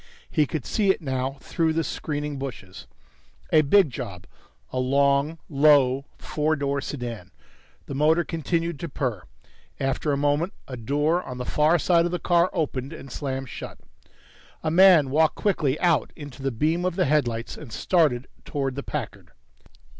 He 0.31 0.47
could 0.47 0.65
see 0.65 0.89
it 0.89 0.99
now 0.99 1.37
through 1.41 1.73
the 1.73 1.83
screening 1.83 2.39
bushes 2.39 2.87
a 3.53 3.61
big 3.61 3.91
job, 3.91 4.25
a 4.73 4.79
long, 4.79 5.37
low 5.47 6.05
four 6.17 6.55
door 6.55 6.81
sedan. 6.81 7.29
The 7.85 7.93
motor 7.93 8.23
continued 8.23 8.79
to 8.79 8.89
purr. 8.89 9.21
After 9.79 10.11
a 10.11 10.17
moment, 10.17 10.53
a 10.67 10.75
door 10.75 11.21
on 11.21 11.37
the 11.37 11.45
far 11.45 11.77
side 11.77 12.05
of 12.05 12.11
the 12.11 12.17
car 12.17 12.49
opened 12.51 12.93
and 12.93 13.11
slammed 13.11 13.49
shut. 13.49 13.77
A 14.63 14.71
man 14.71 15.11
walked 15.11 15.35
quickly 15.35 15.79
out 15.79 16.11
into 16.15 16.41
the 16.41 16.49
beam 16.51 16.83
of 16.83 16.95
the 16.95 17.05
headlights 17.05 17.55
and 17.55 17.71
started 17.71 18.25
towards 18.43 18.75
the 18.75 18.81
Packard. 18.81 19.29